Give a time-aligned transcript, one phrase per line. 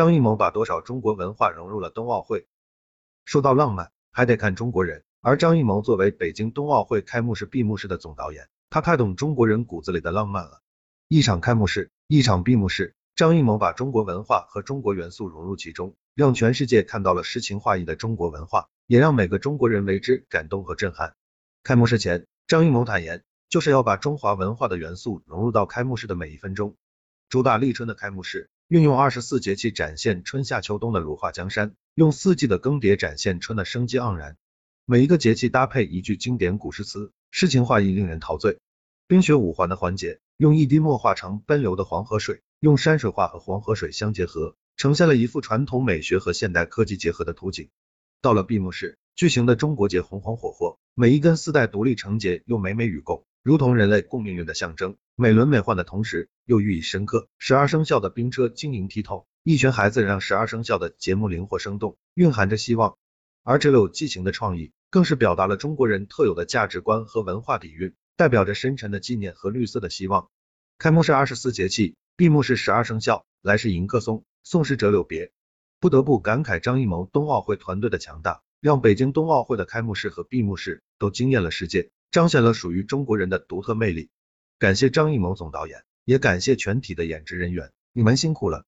[0.00, 2.46] 张艺谋把多少中国文化融入了冬奥会？
[3.26, 5.04] 说到浪漫，还得看中国人。
[5.20, 10.62] 而张艺谋作为北京冬奥会开幕式、闭幕式的总导演，他太懂中国人骨子里的浪漫了。
[11.08, 21.14] 一场开幕式，一场闭幕式，张艺谋把中国文化和中国元素融入其中，让全世界看到了诗情画意的中国文化，也让每个中国人为之感动和震撼。
[21.62, 26.74] 开幕式前，张艺谋坦言，就是要把中华文化的元素融入到开幕式的每一分钟。
[27.28, 34.36] 主打立春的开幕式，运用二十四节气展现春夏秋冬的如画江山，用四季的更迭展现春的生机盎然。
[34.84, 38.58] 每一个节气搭配一句经典古诗词，诗情画意，令人陶醉。
[39.08, 47.70] 冰雪五环的环节，用一滴墨画成奔流的黄河水，用山水画和黄河水相结合，呈现了一幅传统美学和现代科技结合的图景。
[48.22, 54.96] 到了闭幕式，巨型的中国结红红火火，每一根丝带独立成节，又美美与共，如同人类共命运的象征。
[55.20, 57.28] 美轮美奂的同时，又寓意深刻。
[57.36, 62.96] 十二生肖的冰车晶莹剔透，一群孩子让十二生肖的节目灵活生动，蕴含着希望。
[63.42, 64.72] 而这有激情的创意。
[64.88, 70.28] 更是表达了中国人特有的价值观和文化底蕴，代表着深沉的纪念和绿色的希望。
[70.78, 75.30] 开幕式二十四节气，闭幕式十二生肖，来是迎客松，送是折柳别。
[75.78, 84.08] 不得不感慨张艺谋冬奥会团队的强大，让北京冬奥会的开幕式和闭幕式都惊艳了世界，彰显了属于中国人的独特魅力。
[84.60, 88.58] 感谢张艺谋总导演，也感谢全体的演职人员，你们辛苦了。